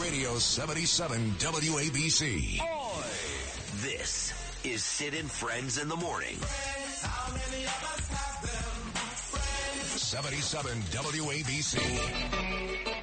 [0.00, 2.60] Radio 77 WABC.
[3.82, 6.36] This is Sid and Friends in the Morning.
[9.96, 12.95] 77 WABC.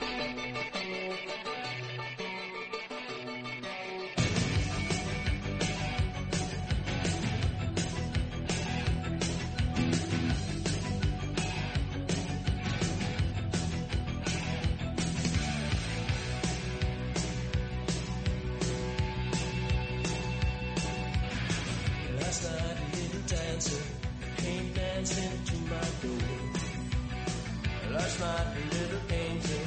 [27.92, 29.66] Last night a little angel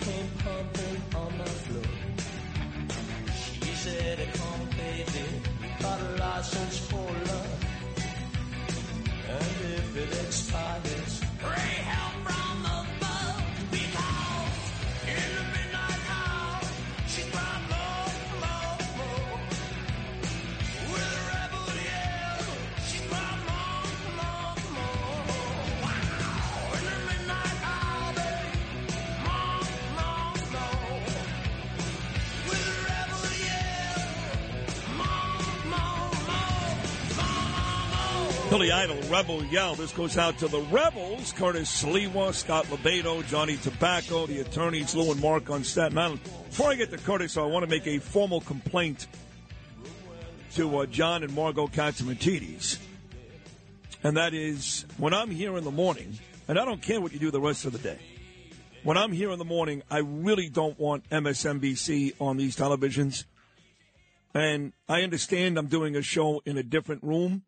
[0.00, 1.82] came pumping on my floor.
[3.62, 5.24] She said, come baby,
[5.80, 6.96] got a license for
[7.30, 7.64] love.
[9.30, 13.42] And if it expires, pray help from above.
[13.70, 14.58] Because
[15.08, 16.60] in the midnight hour,
[17.06, 17.22] she
[38.50, 39.74] Billy Idol, Rebel Yell.
[39.74, 45.12] This goes out to the Rebels, Curtis Sliwa, Scott Lebedo, Johnny Tobacco, the attorneys Lou
[45.12, 46.22] and Mark on Staten Island.
[46.48, 49.06] Before I get to Curtis, I want to make a formal complaint
[50.54, 52.78] to uh, John and Margot Catsimatidis.
[54.02, 57.18] And that is, when I'm here in the morning, and I don't care what you
[57.18, 57.98] do the rest of the day,
[58.82, 63.24] when I'm here in the morning, I really don't want MSNBC on these televisions.
[64.32, 67.42] And I understand I'm doing a show in a different room,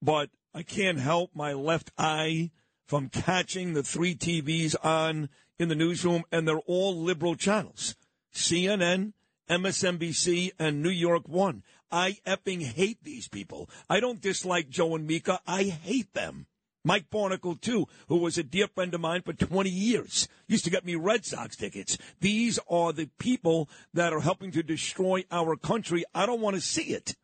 [0.00, 2.50] but I can't help my left eye
[2.86, 7.94] from catching the three TVs on in the newsroom, and they're all liberal channels
[8.32, 9.12] CNN,
[9.50, 11.62] MSNBC, and New York One.
[11.90, 13.68] I effing hate these people.
[13.88, 15.40] I don't dislike Joe and Mika.
[15.46, 16.46] I hate them.
[16.84, 20.70] Mike Barnicle, too, who was a dear friend of mine for 20 years, used to
[20.70, 21.98] get me Red Sox tickets.
[22.20, 26.04] These are the people that are helping to destroy our country.
[26.14, 27.16] I don't want to see it.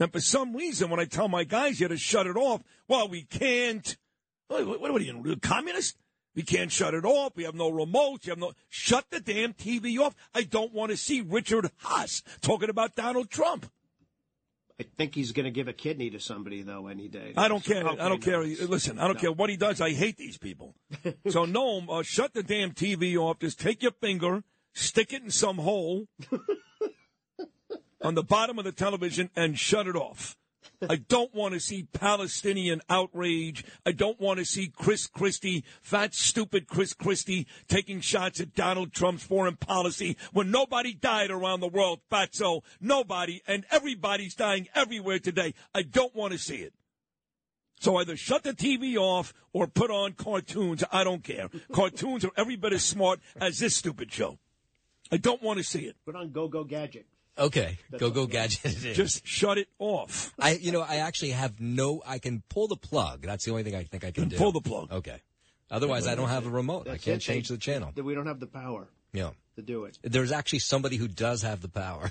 [0.00, 3.06] And for some reason, when I tell my guys here to shut it off, well,
[3.06, 3.96] we can't.
[4.48, 5.96] What, what, are you, a communist?
[6.34, 7.36] We can't shut it off.
[7.36, 8.24] We have no remotes.
[8.24, 8.52] You have no.
[8.70, 10.14] Shut the damn TV off.
[10.34, 13.70] I don't want to see Richard Haass talking about Donald Trump.
[14.80, 17.34] I think he's going to give a kidney to somebody though any day.
[17.36, 17.86] I don't care.
[17.86, 18.32] Okay, I don't no.
[18.32, 18.42] care.
[18.42, 19.20] Listen, I don't No.
[19.20, 19.82] care what he does.
[19.82, 20.74] I hate these people.
[21.28, 23.40] so, no, uh, shut the damn TV off.
[23.40, 26.06] Just take your finger, stick it in some hole
[28.02, 30.36] on the bottom of the television, and shut it off.
[30.88, 33.64] I don't want to see Palestinian outrage.
[33.84, 38.92] I don't want to see Chris Christie, fat, stupid Chris Christie, taking shots at Donald
[38.92, 42.62] Trump's foreign policy when nobody died around the world, fatso.
[42.80, 45.54] Nobody, and everybody's dying everywhere today.
[45.74, 46.72] I don't want to see it.
[47.80, 50.84] So either shut the TV off or put on cartoons.
[50.92, 51.48] I don't care.
[51.72, 54.38] Cartoons are every bit as smart as this stupid show.
[55.10, 55.96] I don't want to see it.
[56.04, 57.06] Put on Go Go Gadget.
[57.40, 58.84] Okay, go go gadget.
[58.84, 58.94] It.
[58.94, 60.32] Just shut it off.
[60.38, 62.02] I, you know, I actually have no.
[62.06, 63.22] I can pull the plug.
[63.22, 64.36] That's the only thing I think I can do.
[64.36, 64.92] Pull the plug.
[64.92, 65.16] Okay.
[65.70, 66.86] Otherwise, I don't have a remote.
[66.88, 67.20] I That's can't it.
[67.24, 67.92] change the channel.
[67.94, 69.30] that We don't have the power Yeah.
[69.56, 69.98] to do it.
[70.02, 72.10] There's actually somebody who does have the power.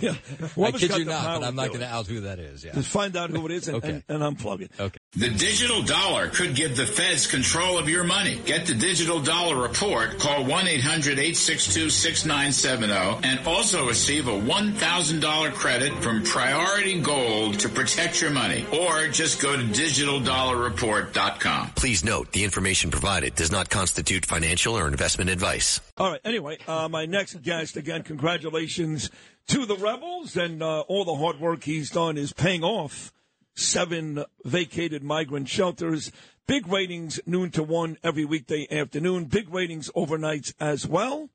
[0.00, 0.10] Yeah.
[0.42, 2.06] I Whoever's kid got you the not, power but I'm not do going to out
[2.06, 2.64] who that is.
[2.64, 2.74] Yeah.
[2.74, 4.02] Just find out who it is and, Okay.
[4.08, 4.72] and, and unplug it.
[4.78, 4.98] Okay.
[5.16, 8.40] The digital dollar could give the feds control of your money.
[8.46, 10.20] Get the digital dollar report.
[10.20, 18.64] Call 1-800-862-6970 and also receive a $1,000 credit from Priority Gold to protect your money.
[18.72, 21.70] Or just go to digitaldollarreport.com.
[21.74, 25.80] Please note the information provided does not constitute financial or investment advice.
[25.96, 26.20] All right.
[26.24, 29.10] Anyway, uh, my next guest, again, congratulations
[29.48, 33.12] to the Rebels and uh, all the hard work he's done is paying off.
[33.60, 36.10] Seven vacated migrant shelters.
[36.46, 39.26] Big ratings, noon to one every weekday afternoon.
[39.26, 41.28] Big ratings overnights as well.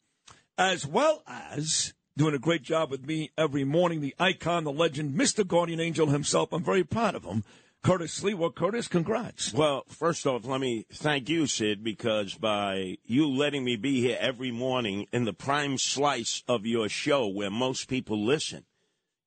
[0.57, 4.01] As well as doing a great job with me every morning.
[4.01, 5.47] The icon, the legend, Mr.
[5.47, 6.51] Guardian Angel himself.
[6.51, 7.43] I'm very proud of him.
[7.83, 8.39] Curtis Sliwa.
[8.39, 9.53] Well, Curtis, congrats.
[9.53, 14.17] Well, first off, let me thank you, Sid, because by you letting me be here
[14.19, 18.65] every morning in the prime slice of your show where most people listen,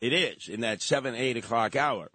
[0.00, 2.10] it is in that seven, eight o'clock hour.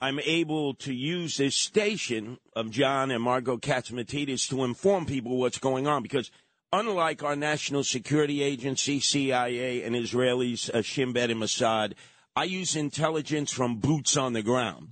[0.00, 5.58] I'm able to use this station of John and Margot Catsimatidis to inform people what's
[5.58, 6.30] going on because
[6.70, 11.94] unlike our national security agency, CIA, and Israelis, uh, Shin Bet and Mossad,
[12.34, 14.88] I use intelligence from boots on the ground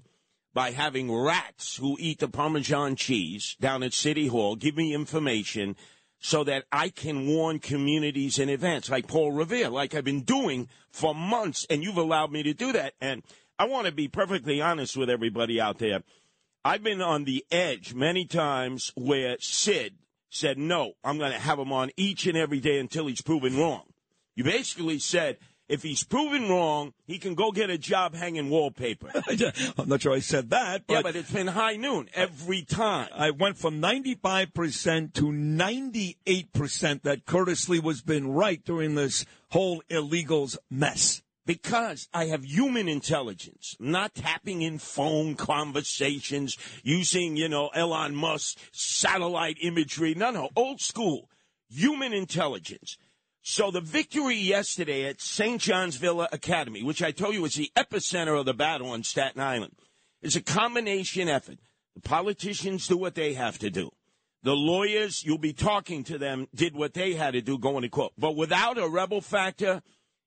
[0.55, 5.77] by having rats who eat the Parmesan cheese down at City Hall give me information
[6.19, 10.69] so that I can warn communities in advance, like Paul Revere, like I've been doing
[10.91, 12.95] for months, and you've allowed me to do that.
[12.99, 13.23] And
[13.59, 16.03] I want to be perfectly honest with everybody out there.
[16.65, 19.95] I've been on the edge many times where Sid
[20.31, 23.57] said, No, I'm going to have him on each and every day until he's proven
[23.57, 23.83] wrong.
[24.35, 29.11] You basically said, if he's proven wrong, he can go get a job hanging wallpaper.
[29.79, 33.09] I'm not sure I said that, but, yeah, but it's been high noon every time.
[33.15, 39.83] I went from 95% to 98% that Curtis Lee was been right during this whole
[39.91, 41.23] illegals mess.
[41.47, 48.59] Because I have human intelligence, not tapping in phone conversations, using, you know, Elon Musk
[48.73, 50.15] satellite imagery.
[50.15, 51.29] No, no, old school
[51.69, 52.97] human intelligence.
[53.43, 55.61] So the victory yesterday at St.
[55.61, 59.41] John's Villa Academy, which I told you is the epicenter of the battle on Staten
[59.41, 59.75] Island,
[60.23, 61.59] is a combination effort.
[61.95, 63.91] The politicians do what they have to do.
[64.43, 67.89] The lawyers, you'll be talking to them, did what they had to do going to
[67.89, 68.13] court.
[68.17, 69.83] But without a rebel factor,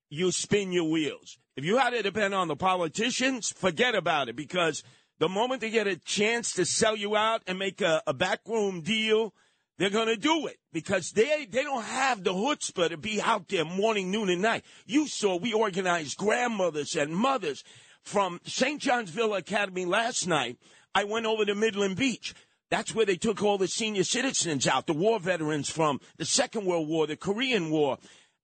[0.09, 1.37] you spin your wheels.
[1.55, 4.83] If you had to depend on the politicians, forget about it because
[5.19, 8.81] the moment they get a chance to sell you out and make a, a backroom
[8.81, 9.33] deal,
[9.77, 13.47] they're going to do it because they they don't have the chutzpah to be out
[13.47, 14.63] there morning, noon, and night.
[14.85, 17.63] You saw we organized grandmothers and mothers
[18.03, 18.81] from St.
[18.81, 20.57] John Villa Academy last night.
[20.95, 22.33] I went over to Midland Beach.
[22.69, 26.65] That's where they took all the senior citizens out, the war veterans from the Second
[26.65, 27.97] World War, the Korean War.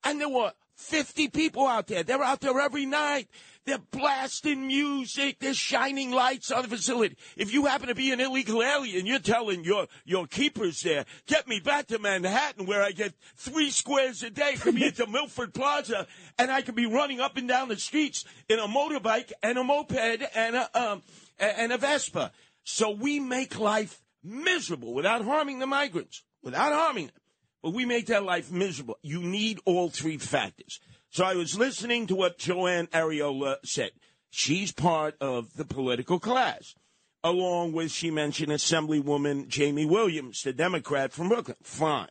[0.04, 2.04] And there were 50 people out there.
[2.04, 3.30] They're out there every night.
[3.66, 5.40] They're blasting music.
[5.40, 7.16] They're shining lights on the facility.
[7.38, 11.48] If you happen to be an illegal alien, you're telling your, your keepers there, get
[11.48, 15.54] me back to Manhattan where I get three squares a day from here to Milford
[15.54, 16.06] Plaza
[16.38, 19.64] and I can be running up and down the streets in a motorbike and a
[19.64, 19.94] moped
[20.36, 21.02] and a, um,
[21.40, 22.34] and a Vespa.
[22.66, 27.16] So we make life miserable without harming the migrants, without harming them.
[27.64, 28.98] We make that life miserable.
[29.02, 30.80] You need all three factors.
[31.10, 33.92] So I was listening to what Joann Ariola said.
[34.30, 36.76] She's part of the political class,
[37.24, 41.58] along with, she mentioned, Assemblywoman Jaime Williams, the Democrat from Brooklyn.
[41.62, 42.10] Fine.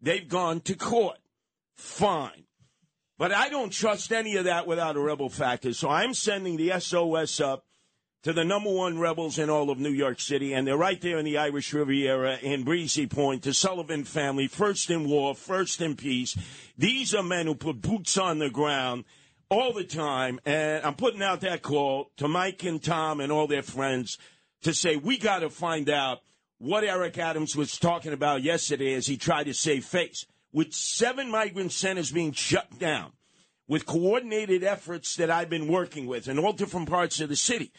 [0.00, 1.18] They've gone to court.
[1.76, 2.44] Fine.
[3.18, 5.72] But I don't trust any of that without a rebel factor.
[5.74, 7.64] So I'm sending the SOS up
[8.24, 11.18] to the number one rebels in all of New York City, and they're right there
[11.18, 15.94] in the Irish Riviera in Breezy Point, the Sullivan family, first in war, first in
[15.94, 16.36] peace.
[16.76, 19.04] These are men who put boots on the ground
[19.50, 23.46] all the time, and I'm putting out that call to Mike and Tom and all
[23.46, 24.18] their friends
[24.62, 26.18] to say we got to find out
[26.58, 30.26] what Eric Adams was talking about yesterday as he tried to save face.
[30.52, 33.12] With seven migrant centers being shut down,
[33.68, 37.70] with coordinated efforts that I've been working with in all different parts of the city.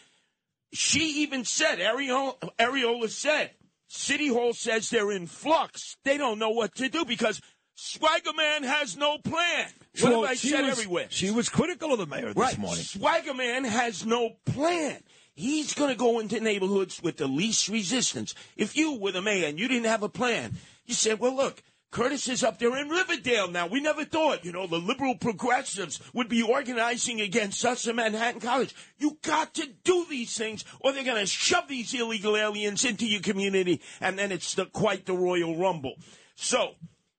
[0.71, 3.51] She even said, Ariola, Ariola said,
[3.87, 5.97] City Hall says they're in flux.
[6.03, 7.41] They don't know what to do because
[7.77, 9.67] Swaggerman has no plan.
[9.99, 11.07] What Well, have I said was- everywhere?
[11.09, 12.57] She was critical of the mayor this right.
[12.57, 12.83] morning.
[12.83, 15.01] Swaggerman has no plan.
[15.33, 18.35] He's going to go into neighborhoods with the least resistance.
[18.57, 21.63] If you were the mayor and you didn't have a plan, you said, well, look,
[21.91, 23.65] Curtis is up there in Riverdale now.
[23.65, 28.41] We never thought, you know, the liberal progressives would be organizing against us in Manhattan
[28.41, 28.75] College.
[28.99, 33.07] You got to do these things or they're going to shove these illegal aliens into
[33.07, 35.95] your community and then it's the, quite the Royal Rumble.
[36.35, 36.75] So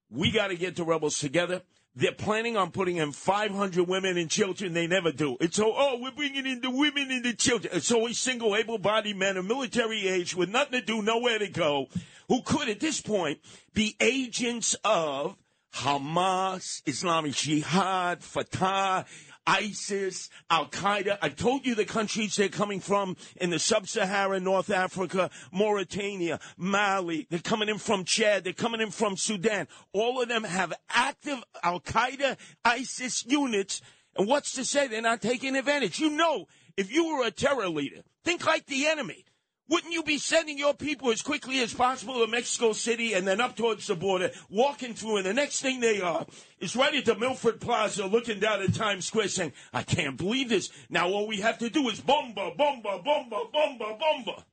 [0.08, 1.62] we got to get the rebels together.
[1.96, 4.72] They're planning on putting in 500 women and children.
[4.72, 5.36] They never do.
[5.40, 7.74] It's so, oh, we're bringing in the women and the children.
[7.74, 11.88] It's always single, able-bodied men of military age with nothing to do, nowhere to go,
[12.30, 13.40] who could, at this point,
[13.74, 15.36] be agents of
[15.74, 19.04] Hamas, Islamic Jihad, Fatah,
[19.48, 21.18] ISIS, Al Qaeda.
[21.20, 27.26] I told you the countries they're coming from in the sub-Saharan North Africa, Mauritania, Mali.
[27.30, 28.44] They're coming in from Chad.
[28.44, 29.66] They're coming in from Sudan.
[29.92, 33.82] All of them have active Al Qaeda, ISIS units.
[34.16, 35.98] And what's to say they're not taking advantage?
[35.98, 36.46] You know,
[36.76, 39.24] if you were a terror leader, think like the enemy.
[39.70, 43.40] Wouldn't you be sending your people as quickly as possible to Mexico City and then
[43.40, 46.26] up towards the border, walking through, and the next thing they are
[46.58, 50.48] is right at the Milford Plaza looking down at Times Square saying, I can't believe
[50.48, 50.70] this.
[50.88, 54.44] Now all we have to do is bomba, bomba, bomba, bomba, bomba.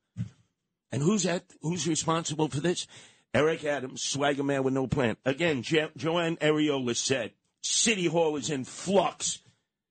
[0.91, 1.45] And who's that?
[1.61, 2.85] Who's responsible for this?
[3.33, 5.17] Eric Adams, swagger man with no plan.
[5.25, 7.31] Again, jo- Joann Ariola said,
[7.61, 9.39] City Hall is in flux.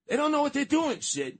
[0.09, 1.39] They don't know what they're doing, Sid.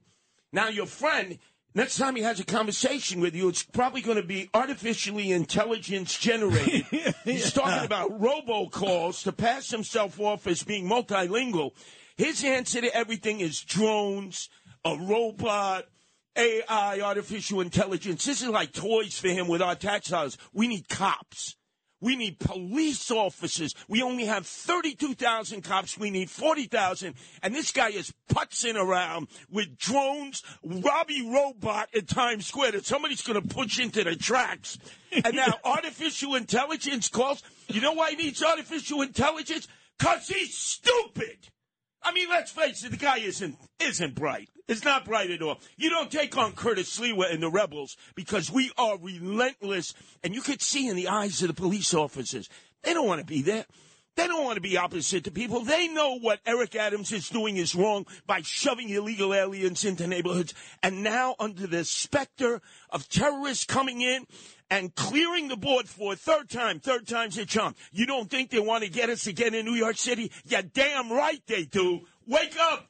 [0.51, 1.39] Now, your friend,
[1.77, 6.17] next time he has a conversation with you, it's probably going to be artificially intelligence
[6.17, 6.85] generated.
[7.23, 11.71] He's talking about robocalls to pass himself off as being multilingual.
[12.17, 14.49] His answer to everything is drones,
[14.83, 15.85] a robot,
[16.35, 18.25] AI, artificial intelligence.
[18.25, 20.37] This is like toys for him with our tax dollars.
[20.53, 21.55] We need cops.
[21.99, 23.73] We need police officers.
[23.87, 25.97] We only have 32,000 cops.
[25.97, 27.15] We need 40,000.
[27.41, 33.21] And this guy is putzing around with drones, Robbie Robot at Times Square that somebody's
[33.21, 34.77] going to push into the tracks.
[35.11, 37.41] And now artificial intelligence calls.
[37.67, 39.67] You know why he needs artificial intelligence?
[39.97, 41.49] Because he's stupid.
[42.03, 44.49] I mean, let's face it, the guy isn't isn't bright.
[44.67, 45.59] It's not bright at all.
[45.77, 50.41] You don't take on Curtis Sliwa and the rebels because we are relentless, and you
[50.41, 52.49] could see in the eyes of the police officers,
[52.83, 53.65] they don't want to be there.
[54.17, 55.59] They don't want to be opposite to people.
[55.59, 60.55] They know what Eric Adams is doing is wrong by shoving illegal aliens into neighborhoods.
[60.81, 64.25] And now, under the specter of terrorists coming in
[64.69, 68.49] and clearing the board for a third time, third time's a charm, you don't think
[68.49, 70.31] they want to get us again in New York City?
[70.45, 72.01] Yeah, damn right they do.
[72.25, 72.89] Wake up!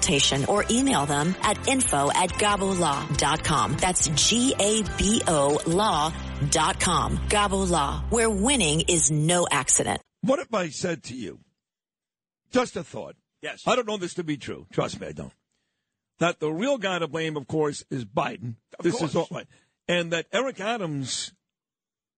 [0.47, 3.77] or email them at info at gabolaw.com.
[3.77, 7.17] That's G-A-B-O law.com.
[7.29, 10.01] Gabo Law, where winning is no accident.
[10.21, 11.39] What if I said to you,
[12.51, 13.15] just a thought?
[13.41, 13.63] Yes.
[13.65, 14.67] I don't know this to be true.
[14.71, 15.33] Trust me, I don't.
[16.19, 18.55] That the real guy to blame, of course, is Biden.
[18.77, 19.11] Of this course.
[19.11, 19.47] is all right.
[19.87, 21.33] And that Eric Adams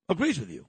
[0.09, 0.67] agrees with you.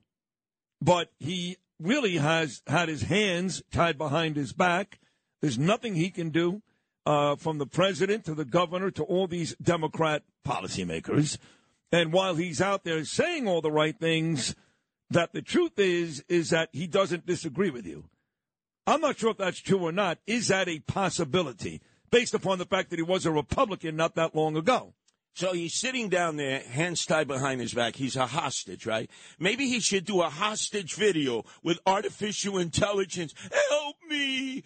[0.80, 5.00] But he really has had his hands tied behind his back.
[5.40, 6.62] There's nothing he can do
[7.06, 11.38] uh, from the president to the governor to all these Democrat policymakers.
[11.92, 14.54] And while he's out there saying all the right things,
[15.11, 18.04] that the truth is is that he doesn't disagree with you.
[18.87, 20.18] I'm not sure if that's true or not.
[20.26, 21.80] Is that a possibility
[22.11, 24.94] based upon the fact that he was a Republican not that long ago?
[25.34, 27.96] So he's sitting down there, hands tied behind his back.
[27.96, 29.10] He's a hostage, right?
[29.38, 33.34] Maybe he should do a hostage video with artificial intelligence.
[33.68, 34.62] Help me!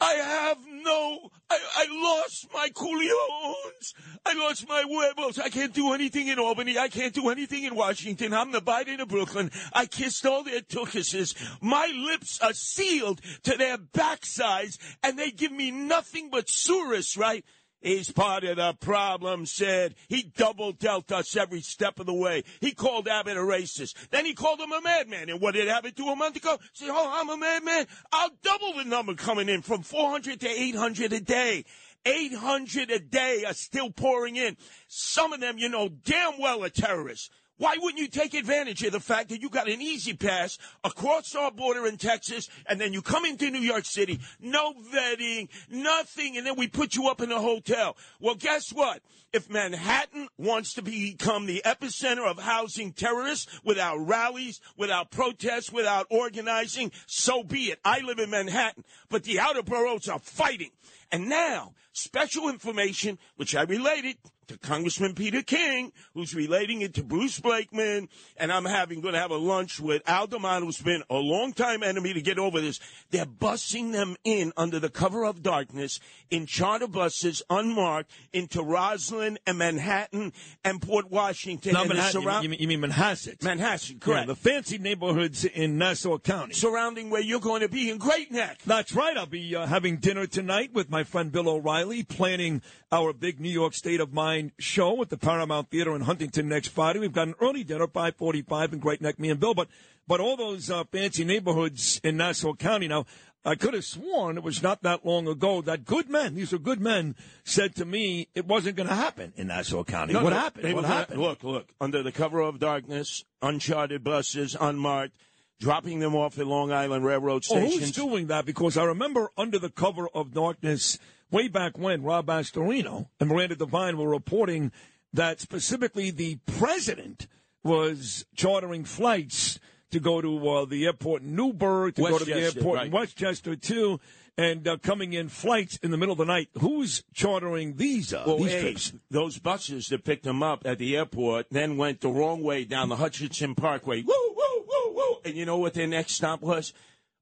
[0.00, 1.30] I have no.
[1.50, 3.94] I, I lost my coolions.
[4.24, 5.38] I lost my huevos.
[5.38, 6.78] I can't do anything in Albany.
[6.78, 8.32] I can't do anything in Washington.
[8.32, 9.50] I'm the Biden of Brooklyn.
[9.72, 11.34] I kissed all their tuchuses.
[11.60, 17.44] My lips are sealed to their backsides, and they give me nothing but surus, right?
[17.80, 19.94] He's part of the problem, said.
[20.08, 22.42] He double dealt us every step of the way.
[22.60, 23.94] He called Abbott a racist.
[24.10, 25.30] Then he called him a madman.
[25.30, 26.58] And what did Abbott do a month ago?
[26.72, 27.86] Say, oh, I'm a madman.
[28.12, 31.64] I'll double the number coming in from 400 to 800 a day.
[32.04, 34.56] 800 a day are still pouring in.
[34.88, 37.30] Some of them, you know, damn well are terrorists.
[37.58, 41.34] Why wouldn't you take advantage of the fact that you got an easy pass across
[41.34, 46.36] our border in Texas and then you come into New York City, no vetting, nothing,
[46.36, 47.96] and then we put you up in a hotel?
[48.20, 49.02] Well, guess what?
[49.32, 56.06] If Manhattan wants to become the epicenter of housing terrorists without rallies, without protests, without
[56.10, 57.80] organizing, so be it.
[57.84, 60.70] I live in Manhattan, but the outer boroughs are fighting.
[61.10, 64.16] And now, special information, which I related
[64.48, 69.20] to Congressman Peter King, who's relating it to Bruce Blakeman, and I'm having going to
[69.20, 72.80] have a lunch with Al D'Amato, who's been a longtime enemy to get over this.
[73.10, 76.00] They're busing them in under the cover of darkness
[76.30, 80.32] in charter buses, unmarked, into Roslyn and Manhattan
[80.64, 81.74] and Port Washington.
[81.74, 82.22] Not Manhattan.
[82.42, 83.38] you, mean, you mean Manhasset?
[83.38, 84.26] Manhasset, Yeah, correct.
[84.28, 86.54] the fancy neighborhoods in Nassau County.
[86.54, 88.60] surrounding where you're going to be in Great Neck.
[88.64, 89.16] That's right.
[89.16, 93.50] I'll be uh, having dinner tonight with my friend Bill O'Reilly, planning our big New
[93.50, 96.98] York State of Mind show at the Paramount Theater in Huntington next Friday.
[96.98, 99.18] We've got an early dinner, five forty-five, in Great Neck.
[99.18, 99.68] Me and Bill, but
[100.06, 102.88] but all those uh, fancy neighborhoods in Nassau County.
[102.88, 103.04] Now,
[103.44, 106.58] I could have sworn it was not that long ago that good men, these are
[106.58, 107.14] good men,
[107.44, 110.12] said to me it wasn't going to happen in Nassau County.
[110.12, 110.74] No, what no, happened?
[110.74, 111.20] What happened?
[111.20, 111.68] Look, look.
[111.80, 115.14] Under the cover of darkness, uncharted buses, unmarked,
[115.60, 117.80] dropping them off at Long Island Railroad Oh, stations.
[117.80, 118.44] who's doing that?
[118.44, 120.98] Because I remember under the cover of darkness,
[121.30, 124.72] way back when, Rob Astorino and Miranda Devine were reporting
[125.12, 127.26] that specifically the president
[127.62, 129.58] was chartering flights
[129.90, 132.92] to go to uh, the airport in Newburgh, to go to the airport in.
[132.92, 134.00] Westchester too,
[134.36, 136.48] and uh, coming in flights in the middle of the night.
[136.60, 138.12] Who's chartering these?
[138.12, 138.92] Uh, well, these hey, trips?
[139.10, 142.88] those buses that picked them up at the airport then went the wrong way down
[142.88, 144.02] the Hutchinson Parkway.
[144.02, 145.16] Woo, woo, woo, woo.
[145.24, 146.72] And you know what their next stop was?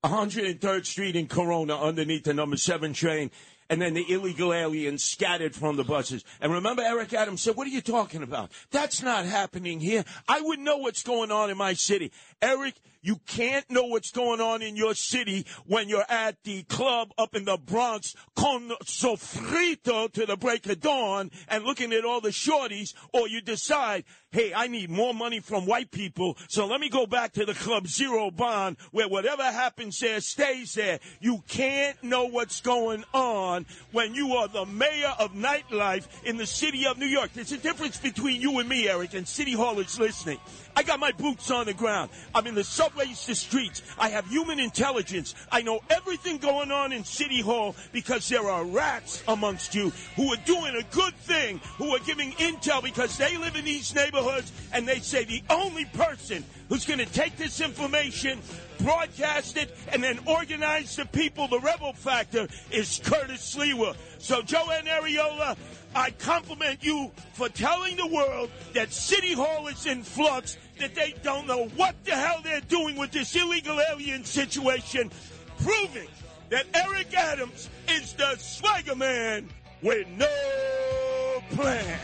[0.05, 3.31] 103rd Street in Corona underneath the number seven train.
[3.69, 6.25] And then the illegal aliens scattered from the buses.
[6.41, 8.53] And remember, Eric Adams said, What are you talking about?
[8.71, 10.05] That's not happening here.
[10.29, 12.13] I wouldn't know what's going on in my city.
[12.41, 12.75] Eric,
[13.07, 17.37] You can't know what's going on in your city when you're at the club up
[17.37, 22.31] in the Bronx con sofrito to the break of dawn and looking at all the
[22.31, 26.89] shorties, or you decide, hey, I need more money from white people, so let me
[26.89, 30.99] go back to the club Zero Bond where whatever happens there stays there.
[31.21, 36.47] You can't know what's going on when you are the mayor of nightlife in the
[36.47, 37.31] city of New York.
[37.35, 40.41] There's a difference between you and me, Eric, and City Hall is listening.
[40.75, 42.11] I got my boots on the ground.
[42.35, 42.65] I'm in the
[42.97, 43.83] the streets.
[43.99, 45.35] I have human intelligence.
[45.53, 50.33] I know everything going on in City Hall because there are rats amongst you who
[50.33, 54.53] are doing a good thing, who are giving intel because they live in these neighborhoods
[54.73, 58.41] and they say the only person who's going to take this information,
[58.81, 63.95] broadcast it, and then organize the people, the rebel factor, is Curtis Sliwa.
[64.19, 65.57] So, Joann Ariola,
[65.97, 71.15] I compliment you for telling the world that City Hall is in flux, that they
[71.23, 75.11] don't know what the hell they're doing with this illegal alien situation,
[75.59, 76.09] proving
[76.51, 79.49] that Eric Adams is the swagger man
[79.83, 81.99] with no plan.